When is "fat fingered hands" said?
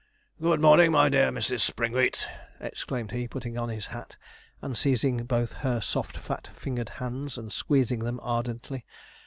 6.17-7.37